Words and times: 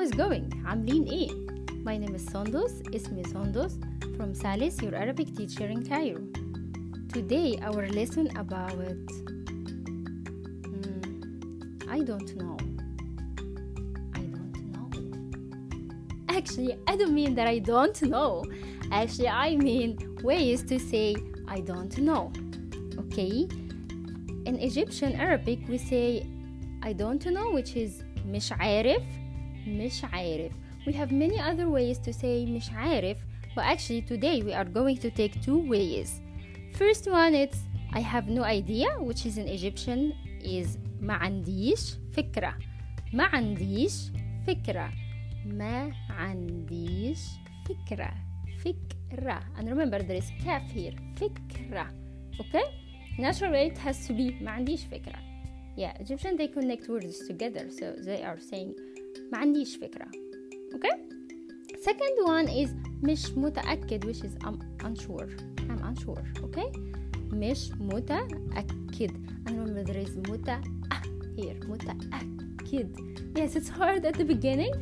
How 0.00 0.04
is 0.04 0.12
going? 0.12 0.50
I'm 0.66 0.86
Lin 0.86 1.06
E. 1.12 1.30
My 1.84 1.98
name 1.98 2.14
is 2.14 2.24
Sondos, 2.24 2.80
اسمي 2.94 3.22
Sondos 3.26 3.76
from 4.16 4.32
Salis, 4.34 4.80
your 4.80 4.94
Arabic 4.94 5.36
teacher 5.36 5.66
in 5.66 5.86
Cairo. 5.86 6.22
Today 7.12 7.58
our 7.60 7.86
lesson 7.88 8.34
about 8.38 8.72
hmm, 10.64 11.02
I 11.86 12.00
don't 12.00 12.34
know. 12.40 12.56
I 14.14 14.22
don't 14.34 14.56
know. 14.72 14.88
Actually, 16.30 16.78
I 16.86 16.96
don't 16.96 17.12
mean 17.12 17.34
that 17.34 17.46
I 17.46 17.58
don't 17.58 18.00
know. 18.00 18.42
Actually, 18.90 19.28
I 19.28 19.56
mean 19.56 19.98
ways 20.22 20.62
to 20.62 20.78
say 20.80 21.14
I 21.46 21.60
don't 21.60 21.98
know. 21.98 22.32
Okay? 23.00 23.46
In 24.46 24.56
Egyptian 24.60 25.12
Arabic, 25.20 25.58
we 25.68 25.76
say 25.76 26.26
I 26.82 26.94
don't 26.94 27.26
know, 27.26 27.50
which 27.50 27.76
is 27.76 28.02
مش 28.26 28.52
عارف 28.52 29.02
مش 29.67 30.03
عارف 30.03 30.51
we 30.87 30.91
have 30.91 31.11
many 31.11 31.39
other 31.39 31.67
ways 31.69 31.97
to 32.07 32.13
say 32.13 32.49
مش 32.49 32.69
عارف 32.71 33.17
but 33.55 33.63
actually 33.63 34.01
today 34.01 34.41
we 34.43 34.53
are 34.53 34.69
going 34.79 34.97
to 34.97 35.09
take 35.09 35.33
two 35.45 35.59
ways 35.73 36.09
first 36.77 37.05
one 37.07 37.33
it's 37.33 37.59
I 37.93 38.01
have 38.01 38.27
no 38.27 38.43
idea 38.43 38.89
which 39.07 39.25
is 39.25 39.37
in 39.37 39.47
Egyptian 39.47 40.13
is 40.43 40.77
ما 41.01 41.13
عنديش 41.13 41.93
فكرة 42.13 42.57
ما 43.13 43.23
عنديش 43.23 43.93
فكرة 44.47 44.91
ما 45.45 45.93
عنديش 46.09 47.19
فكرة 47.65 48.13
فكرة 48.63 49.39
and 49.57 49.67
remember 49.69 49.99
there 50.03 50.21
is 50.21 50.31
kaf 50.43 50.63
here 50.75 50.95
فكرة 51.15 51.87
okay 52.39 52.65
natural 53.19 53.51
way 53.51 53.67
it 53.71 53.77
has 53.77 54.07
to 54.07 54.13
be 54.13 54.43
ما 54.43 54.51
عنديش 54.51 54.85
فكرة 54.85 55.19
yeah 55.77 56.01
Egyptian 56.01 56.37
they 56.37 56.47
connect 56.47 56.87
words 56.89 57.27
together 57.27 57.65
so 57.69 57.85
they 58.05 58.21
are 58.23 58.39
saying 58.39 58.73
ما 59.31 59.37
عنديش 59.37 59.75
فكرة 59.77 60.05
okay 60.75 60.95
second 61.81 62.27
one 62.27 62.49
is 62.49 62.69
مش 63.03 63.31
متأكد 63.37 64.05
which 64.05 64.23
is 64.23 64.45
I'm 64.47 64.57
unsure 64.85 65.27
I'm 65.69 65.81
unsure 65.83 66.23
okay 66.43 66.79
مش 67.33 67.71
متأكد 67.79 69.11
and 69.45 69.49
remember 69.49 69.83
there 69.83 70.07
is 70.07 70.29
متأ 70.29 70.61
here 71.37 71.65
متأكد 71.69 72.95
yes 73.37 73.55
it's 73.55 73.69
hard 73.69 74.05
at 74.05 74.15
the 74.17 74.25
beginning 74.33 74.73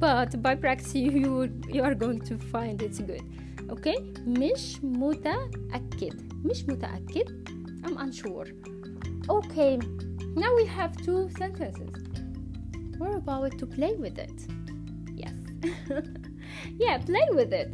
but 0.00 0.30
by 0.42 0.54
practice 0.54 0.94
you 0.94 1.10
you, 1.10 1.32
you 1.74 1.82
are 1.82 1.94
going 1.94 2.20
to 2.30 2.34
find 2.52 2.82
it's 2.82 2.98
good 2.98 3.24
okay 3.70 3.98
مش 4.26 4.84
متأكد 4.84 6.22
مش 6.44 6.64
متأكد 6.68 7.48
I'm 7.84 7.96
unsure 7.96 8.46
okay 9.28 9.78
now 10.42 10.50
we 10.58 10.64
have 10.78 10.92
two 11.06 11.28
sentences 11.38 11.93
we're 12.99 13.17
about 13.17 13.57
to 13.57 13.65
play 13.65 13.95
with 13.95 14.17
it. 14.17 14.47
Yes. 15.13 15.35
Yeah 16.77 16.97
play 16.97 17.27
with 17.31 17.53
it. 17.53 17.71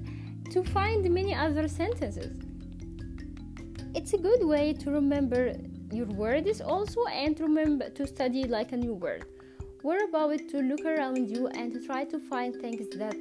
To 0.52 0.64
find 0.64 1.10
many 1.10 1.34
other 1.34 1.68
sentences. 1.68 2.34
It's 3.96 4.14
a 4.14 4.18
good 4.18 4.44
way 4.44 4.74
to 4.74 4.92
remember 4.92 5.54
your 5.92 6.08
words 6.08 6.62
also 6.62 7.06
and 7.06 7.36
to 7.38 7.44
remember 7.44 7.90
to 7.90 8.08
study 8.08 8.46
like 8.46 8.72
a 8.72 8.78
new 8.78 8.94
word. 8.94 9.26
We're 9.84 10.06
about 10.06 10.40
to 10.50 10.60
look 10.60 10.86
around 10.86 11.30
you 11.30 11.48
and 11.48 11.74
to 11.74 11.80
try 11.86 12.04
to 12.06 12.20
find 12.20 12.56
things 12.56 12.90
that 12.98 13.18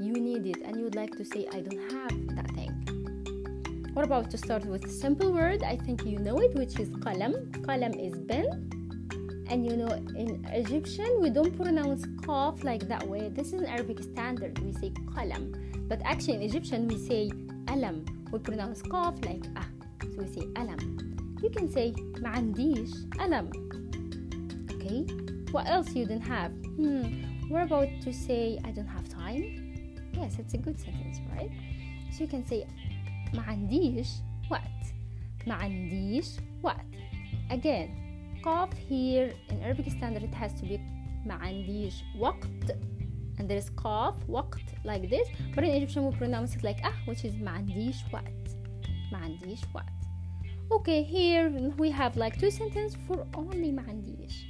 you 0.00 0.12
need 0.12 0.46
it 0.46 0.62
and 0.64 0.76
you'd 0.76 0.94
like 0.94 1.16
to 1.16 1.24
say 1.24 1.46
i 1.52 1.60
don't 1.60 1.92
have 1.92 2.36
that 2.36 2.50
thing. 2.52 2.72
We're 3.94 4.04
about 4.04 4.30
to 4.30 4.38
start 4.38 4.64
with 4.64 4.84
a 4.84 4.88
simple 4.88 5.32
word? 5.32 5.62
I 5.64 5.76
think 5.76 6.04
you 6.04 6.18
know 6.18 6.38
it 6.38 6.54
which 6.54 6.78
is 6.78 6.88
qalam. 6.90 7.50
Qalam 7.66 7.94
is 7.98 8.16
pen 8.28 8.77
and 9.49 9.65
you 9.65 9.75
know 9.75 9.91
in 10.15 10.45
egyptian 10.53 11.11
we 11.21 11.29
don't 11.29 11.55
pronounce 11.55 12.05
qaf 12.25 12.63
like 12.63 12.87
that 12.87 13.05
way 13.07 13.29
this 13.29 13.47
is 13.53 13.61
an 13.61 13.67
arabic 13.67 14.01
standard 14.01 14.57
we 14.59 14.71
say 14.73 14.89
qalam 15.15 15.51
but 15.89 15.99
actually 16.03 16.35
in 16.35 16.41
egyptian 16.41 16.87
we 16.87 16.97
say 16.97 17.29
alam 17.67 18.05
we 18.31 18.39
pronounce 18.39 18.81
qaf 18.93 19.13
like 19.25 19.45
ah 19.55 19.67
so 20.01 20.21
we 20.23 20.27
say 20.35 20.45
alam 20.55 20.79
you 21.43 21.49
can 21.49 21.67
say 21.69 21.93
ما 22.23 22.29
عنديش 22.29 22.91
alam 23.19 23.51
okay 24.71 24.99
what 25.51 25.67
else 25.67 25.93
you 25.95 26.05
don't 26.05 26.27
have 26.35 26.51
hmm 26.77 27.03
we're 27.49 27.67
about 27.69 27.89
to 28.05 28.11
say 28.13 28.57
i 28.63 28.71
don't 28.71 28.87
have 28.97 29.07
time 29.09 29.43
yes 30.13 30.39
it's 30.39 30.53
a 30.53 30.57
good 30.57 30.79
sentence 30.79 31.19
right 31.35 31.51
so 32.11 32.23
you 32.23 32.29
can 32.35 32.45
say 32.45 32.65
ما 33.33 33.41
عنديش 33.41 34.07
وقت 34.51 34.83
ما 35.47 35.53
عنديش 35.53 36.27
وقت 36.63 36.85
again 37.51 37.89
قاف 38.47 38.69
here 38.89 39.33
in 39.51 39.55
Arabic 39.63 39.91
standard 39.91 40.23
it 40.23 40.35
has 40.35 40.61
to 40.61 40.65
be 40.65 40.79
ما 41.25 41.33
عنديش 41.33 42.03
وقت 42.19 42.71
and 43.39 43.49
there 43.49 43.63
is 43.63 43.69
قاف 43.77 44.29
وقت 44.29 44.61
like 44.85 45.09
this 45.09 45.27
but 45.55 45.63
in 45.63 45.71
Egyptian 45.71 46.05
we 46.05 46.15
pronounce 46.17 46.55
it 46.55 46.63
like 46.63 46.79
ah 46.83 47.11
which 47.11 47.25
is 47.25 47.41
ما 47.41 47.51
عنديش 47.51 47.95
وقت 48.13 48.57
ما 49.11 49.17
عنديش 49.17 49.61
وقت 49.75 49.93
okay 50.71 51.03
here 51.03 51.49
we 51.77 51.89
have 51.91 52.17
like 52.17 52.37
two 52.39 52.51
sentences 52.51 52.95
for 53.07 53.17
only 53.35 53.71
ما 53.71 53.81
عنديش 53.87 54.45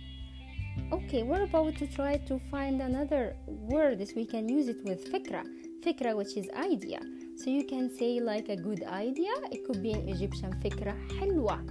okay 0.91 1.24
we're 1.24 1.44
about 1.44 1.75
to 1.75 1.86
try 1.88 2.18
to 2.30 2.40
find 2.52 2.81
another 2.81 3.36
word 3.47 4.00
this 4.00 4.14
we 4.16 4.25
can 4.25 4.47
use 4.50 4.68
it 4.68 4.80
with 4.86 5.12
فكرة 5.12 5.44
فكرة 5.86 6.14
which 6.14 6.38
is 6.38 6.47
idea 6.72 7.00
so 7.36 7.50
you 7.50 7.64
can 7.64 7.90
say 8.00 8.19
like 8.19 8.50
a 8.50 8.56
good 8.56 8.84
idea 8.84 9.34
it 9.52 9.66
could 9.66 9.81
be 9.81 9.91
in 9.91 10.09
Egyptian 10.09 10.52
فكرة 10.64 10.96
حلوة 11.19 11.66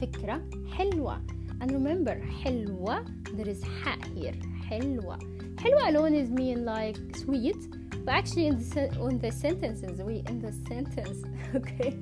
فكرة 0.00 0.42
حلوة 0.70 1.20
and 1.60 1.70
remember 1.70 2.16
حلوة 2.42 3.04
there 3.36 3.48
is 3.48 3.62
ح 3.64 3.98
here 4.14 4.34
حلوة 4.68 5.18
حلوة 5.58 5.88
alone 5.88 6.14
is 6.14 6.30
mean 6.30 6.64
like 6.64 6.96
sweet 7.16 7.56
but 8.04 8.14
actually 8.14 8.46
in 8.46 8.58
the, 8.58 8.84
in 9.10 9.18
the 9.18 9.32
sentences 9.32 10.02
we 10.02 10.22
in 10.28 10.40
the 10.40 10.52
sentence 10.68 11.24
okay 11.54 11.96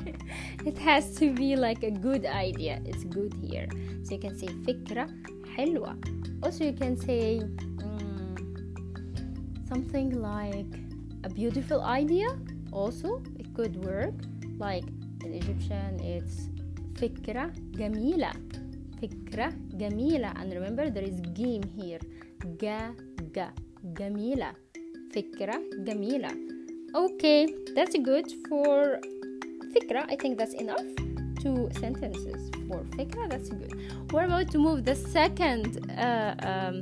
it 0.67 0.77
has 0.79 1.15
to 1.15 1.33
be 1.33 1.55
like 1.57 1.83
a 1.83 1.91
good 1.91 2.27
idea 2.27 2.81
it's 2.85 3.05
good 3.05 3.33
here 3.35 3.69
so 4.03 4.15
you 4.15 4.21
can 4.21 4.37
say 4.37 4.49
فكرة 4.67 5.07
حلوة 5.57 5.97
also 6.43 6.65
you 6.65 6.73
can 6.73 6.97
say 6.97 7.41
um, 7.85 8.35
something 9.69 10.21
like 10.21 10.73
a 11.25 11.29
beautiful 11.29 11.83
idea 11.83 12.27
also 12.73 13.23
it 13.39 13.55
could 13.55 13.77
work 13.85 14.15
like 14.59 14.85
in 15.25 15.35
Egyptian 15.35 16.01
it's 16.01 16.49
فكرة 16.97 17.53
جميلة 17.75 18.31
فكرة 19.03 19.53
جميلة 19.75 20.33
and 20.33 20.53
remember 20.53 20.91
there 20.91 21.05
is 21.05 21.21
game 21.21 21.65
here 21.79 22.05
جا 22.61 22.95
جا 23.35 23.53
جميلة 23.85 24.53
فكرة 25.15 25.61
جميلة 25.79 26.29
okay 26.95 27.47
that's 27.77 27.97
good 27.97 28.27
for 28.49 29.01
فكرة 29.75 30.01
I 30.01 30.17
think 30.17 30.39
that's 30.39 30.55
enough 30.55 30.87
two 31.43 31.69
sentences 31.81 32.51
for 32.69 32.79
فكرة 32.99 33.29
that's 33.29 33.49
good 33.51 33.73
we're 34.13 34.25
about 34.25 34.51
to 34.51 34.59
move 34.59 34.85
the 34.85 34.95
second 34.95 35.67
uh, 35.91 36.35
um, 36.51 36.77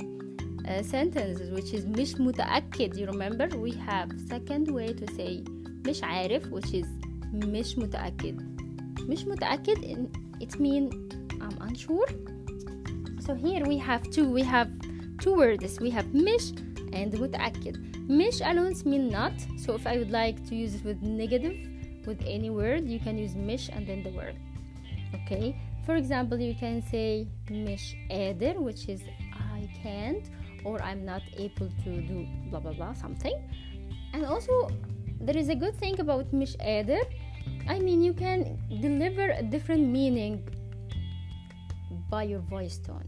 uh, 0.67 0.83
sentences 0.83 1.49
which 1.51 1.73
is 1.73 1.85
مش 1.85 2.15
متأكد 2.19 2.93
you 2.95 3.07
remember 3.11 3.47
we 3.57 3.71
have 3.71 4.09
second 4.29 4.67
way 4.71 4.93
to 4.93 5.05
say 5.17 5.43
مش 5.87 6.03
عارف 6.03 6.43
which 6.53 6.73
is 6.73 6.87
مش 7.33 7.77
متأكد 7.77 8.54
مش 9.09 9.25
متأكد 9.25 10.07
it 10.43 10.59
mean 10.59 10.85
I'm 11.41 11.57
unsure 11.67 12.09
so 13.25 13.35
here 13.35 13.63
we 13.71 13.77
have 13.77 14.03
two 14.15 14.27
we 14.37 14.43
have 14.43 14.69
two 15.23 15.33
words 15.41 15.79
we 15.79 15.89
have 15.91 16.07
مش 16.15 16.53
and 16.93 17.15
متأكد 17.21 17.77
مش 18.09 18.41
alone 18.43 18.75
mean 18.85 19.09
not 19.11 19.37
so 19.63 19.73
if 19.73 19.85
I 19.87 19.97
would 19.97 20.11
like 20.11 20.37
to 20.49 20.55
use 20.55 20.73
it 20.75 20.83
with 20.83 21.01
negative 21.01 21.55
with 22.07 22.21
any 22.25 22.49
word 22.49 22.89
you 22.89 22.99
can 22.99 23.17
use 23.17 23.35
مش 23.35 23.69
and 23.69 23.87
then 23.87 24.03
the 24.03 24.13
word 24.19 24.35
okay 25.15 25.55
for 25.85 25.95
example 25.95 26.37
you 26.39 26.55
can 26.55 26.81
say 26.91 27.27
مش 27.51 27.95
قادر 28.09 28.53
which 28.53 28.89
is 28.89 29.01
I 29.57 29.61
can't 29.83 30.25
or 30.65 30.81
I'm 30.81 31.05
not 31.05 31.23
able 31.37 31.69
to 31.83 31.91
do 32.11 32.17
blah 32.49 32.59
blah 32.59 32.73
blah 32.73 32.93
something 32.93 33.37
and 34.13 34.25
also 34.25 34.53
there 35.25 35.37
is 35.37 35.49
a 35.49 35.55
good 35.55 35.75
thing 35.81 35.99
about 35.99 36.33
مش 36.33 36.57
قادر 36.57 37.01
I 37.67 37.79
mean 37.79 38.01
you 38.01 38.13
can 38.13 38.59
deliver 38.81 39.31
a 39.31 39.43
different 39.43 39.87
meaning 39.87 40.33
by 42.09 42.23
your 42.23 42.39
voice 42.39 42.77
tone 42.77 43.07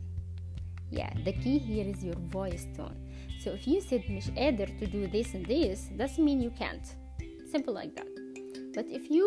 yeah 0.92 1.12
the 1.26 1.34
key 1.34 1.58
here 1.58 1.88
is 1.94 2.04
your 2.04 2.20
voice 2.40 2.66
tone 2.78 2.98
so 3.42 3.52
if 3.52 3.68
you 3.68 3.82
said 3.82 4.02
مش 4.10 4.30
قادر 4.30 4.68
to 4.80 4.86
do 4.88 5.08
this 5.08 5.34
and 5.34 5.46
this 5.46 5.90
doesn't 5.98 6.24
mean 6.24 6.40
you 6.42 6.52
can't 6.52 6.96
simple 7.52 7.74
like 7.74 7.94
that 7.96 8.08
but 8.76 8.86
if 8.90 9.10
you 9.12 9.26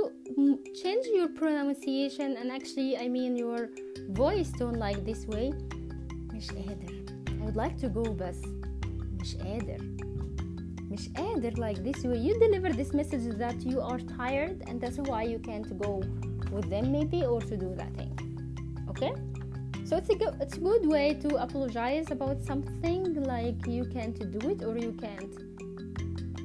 change 0.83 1.07
your 1.15 1.29
pronunciation 1.29 2.37
and 2.37 2.51
actually 2.51 2.97
I 2.97 3.09
mean 3.09 3.37
your 3.37 3.69
voice 4.11 4.51
tone 4.59 4.79
like 4.87 5.05
this 5.05 5.27
way 5.27 5.53
مش 6.33 6.51
قادر 6.51 6.93
I 7.29 7.45
would 7.45 7.57
like 7.57 7.77
to 7.85 7.89
go 7.89 8.03
بس 8.13 8.41
مش 9.21 9.37
قادر 9.37 9.81
مش 10.91 11.09
قادر 11.09 11.53
like 11.57 11.79
this 11.83 12.05
way 12.05 12.19
you 12.27 12.35
deliver 12.39 12.71
this 12.73 12.93
message 12.95 13.27
that 13.39 13.59
you 13.71 13.81
are 13.81 14.01
tired 14.19 14.63
and 14.69 14.81
that's 14.81 14.99
why 15.11 15.23
you 15.23 15.39
can't 15.39 15.69
go 15.79 15.93
with 16.55 16.69
them 16.71 16.93
maybe 16.93 17.25
or 17.25 17.41
to 17.41 17.57
do 17.57 17.75
that 17.81 17.93
thing 17.99 18.13
okay 18.91 19.13
so 19.87 19.97
it's 19.97 20.11
a 20.11 20.17
good 20.21 20.35
it's 20.41 20.57
a 20.57 20.61
good 20.61 20.85
way 20.87 21.15
to 21.15 21.37
apologize 21.47 22.11
about 22.11 22.39
something 22.51 23.03
like 23.33 23.59
you 23.67 23.85
can't 23.97 24.19
do 24.37 24.43
it 24.53 24.63
or 24.69 24.75
you 24.87 24.93
can't 25.05 25.35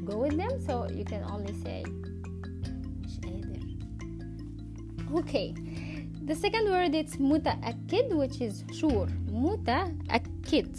go 0.09 0.17
with 0.23 0.35
them 0.37 0.53
so 0.67 0.73
you 0.89 1.05
can 1.05 1.23
only 1.33 1.53
say 1.65 1.83
okay 5.19 5.53
the 6.25 6.35
second 6.35 6.65
word 6.69 6.93
it's 6.95 7.17
متأكد 7.17 8.13
which 8.13 8.41
is 8.41 8.63
sure 8.71 9.07
متأكد 9.31 10.77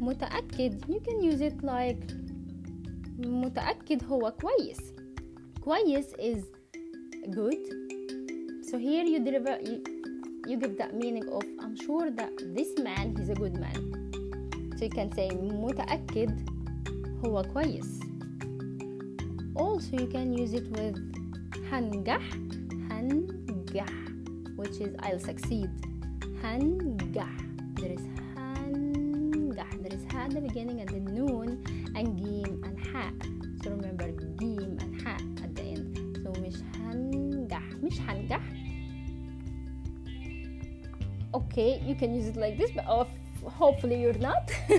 متأكد 0.00 0.84
you 0.88 1.00
can 1.00 1.22
use 1.22 1.40
it 1.40 1.62
like 1.62 2.02
متأكد 3.18 4.04
هو 4.04 4.34
كويس 4.40 4.78
كويس 5.60 6.06
is 6.14 6.42
good 7.30 7.62
so 8.68 8.78
here 8.78 9.04
you 9.04 9.18
deliver 9.24 9.54
you, 9.60 9.82
you 10.48 10.56
give 10.56 10.76
that 10.78 10.94
meaning 10.94 11.26
of 11.28 11.44
I'm 11.60 11.76
sure 11.76 12.10
that 12.10 12.32
this 12.56 12.70
man 12.78 13.14
he's 13.16 13.28
a 13.28 13.34
good 13.34 13.56
man 13.64 13.80
so 14.76 14.84
you 14.84 14.90
can 14.90 15.12
say 15.12 15.28
متأكد 15.34 16.48
هو 17.24 17.42
كويس 17.42 18.00
also 19.56 19.92
you 19.92 20.06
can 20.06 20.32
use 20.32 20.52
it 20.54 20.66
with 20.76 20.98
هنجح 21.70 22.22
هنجح 22.90 23.92
which 24.56 24.80
is 24.80 24.94
I'll 25.00 25.24
succeed 25.30 25.70
هنجح 26.42 27.30
there 27.80 27.92
is 27.92 28.04
هنجح 28.36 29.70
there 29.82 29.94
is 29.94 30.04
ha 30.12 30.24
at 30.24 30.30
the 30.30 30.40
beginning 30.40 30.80
and 30.80 30.88
then 30.88 31.04
noon 31.04 31.48
and 31.96 32.16
جيم 32.16 32.60
and 32.64 32.78
ha 32.92 33.10
so 33.62 33.70
remember 33.70 34.08
جيم 34.40 34.76
and 34.80 35.02
ha 35.02 35.14
at 35.44 35.54
the 35.56 35.62
end 35.62 35.98
so 36.22 36.40
مش 36.40 36.56
هنجح 36.76 37.62
مش 37.82 38.00
هنجح 38.00 38.42
okay 41.34 41.80
you 41.86 41.94
can 41.94 42.14
use 42.14 42.26
it 42.26 42.36
like 42.36 42.56
this 42.58 42.70
but 42.76 42.84
oh, 42.88 43.06
hopefully 43.60 44.00
you're 44.02 44.22
not 44.30 44.50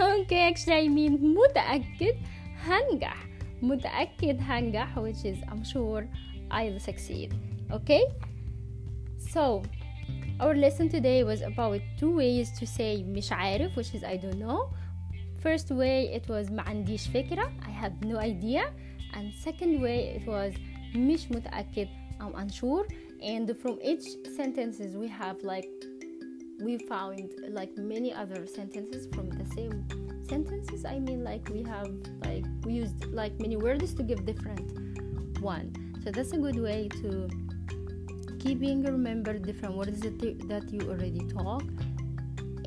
okay 0.00 0.40
actually 0.50 0.74
I 0.74 0.88
mean 0.88 1.18
متأكد 1.36 2.16
هنجح 2.66 3.26
متأكد 3.62 4.40
هنجح 4.40 4.98
which 4.98 5.24
is 5.24 5.38
I'm 5.48 5.64
sure 5.64 6.08
I'll 6.50 6.80
succeed 6.80 7.34
okay 7.72 8.02
so 9.32 9.62
our 10.40 10.54
lesson 10.54 10.88
today 10.88 11.22
was 11.24 11.42
about 11.42 11.80
two 11.98 12.16
ways 12.16 12.50
to 12.58 12.66
say 12.66 13.02
مش 13.02 13.32
عارف 13.32 13.76
which 13.76 13.94
is 13.94 14.04
I 14.04 14.16
don't 14.16 14.38
know 14.38 14.68
first 15.42 15.70
way 15.70 16.14
it 16.14 16.28
was 16.28 16.50
ما 16.50 16.62
عنديش 16.62 17.08
فكرة 17.08 17.52
I 17.62 17.84
have 17.84 18.06
no 18.06 18.18
idea 18.18 18.64
and 19.14 19.32
second 19.44 19.80
way 19.80 20.16
it 20.16 20.26
was 20.26 20.54
مش 20.96 21.30
متأكد 21.30 21.88
I'm 22.20 22.34
unsure 22.34 22.86
and 23.20 23.56
from 23.62 23.78
each 23.82 24.06
sentences 24.36 24.96
we 24.96 25.08
have 25.08 25.42
like 25.42 25.68
we 26.60 26.78
found 26.78 27.30
like 27.48 27.76
many 27.76 28.12
other 28.12 28.46
sentences 28.46 29.06
from 29.14 29.28
the 29.30 29.44
same 29.56 29.84
sentences 30.28 30.84
i 30.84 30.98
mean 30.98 31.22
like 31.24 31.46
we 31.50 31.62
have 31.62 31.90
like 32.24 32.44
we 32.64 32.72
used 32.72 33.04
like 33.06 33.38
many 33.40 33.56
words 33.56 33.92
to 33.94 34.02
give 34.02 34.24
different 34.24 34.68
one 35.40 35.72
so 36.02 36.10
that's 36.10 36.32
a 36.32 36.38
good 36.38 36.58
way 36.68 36.88
to 36.88 37.28
keeping 38.38 38.82
remember 38.82 39.38
different 39.38 39.74
words 39.74 40.00
that, 40.00 40.22
you, 40.22 40.34
that 40.48 40.70
you 40.72 40.80
already 40.90 41.20
talk 41.28 41.64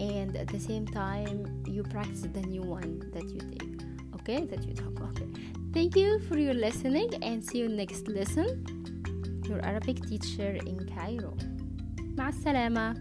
and 0.02 0.36
at 0.36 0.48
the 0.48 0.60
same 0.60 0.86
time 0.86 1.64
you 1.66 1.84
practice 1.84 2.22
the 2.22 2.42
new 2.42 2.62
one 2.62 3.00
that 3.14 3.28
you 3.34 3.40
take 3.54 3.82
okay 4.16 4.46
that 4.46 4.64
you 4.64 4.74
talk 4.74 4.96
okay 5.10 5.28
thank 5.74 5.96
you 5.96 6.20
for 6.28 6.38
your 6.38 6.54
listening 6.54 7.10
and 7.24 7.44
see 7.44 7.60
you 7.60 7.70
next 7.70 8.08
lesson 8.08 8.48
your 9.50 9.60
arabic 9.66 9.98
teacher 10.10 10.52
in 10.66 10.78
cairo 10.96 11.34
مع 12.18 12.30
السلامه 12.30 12.96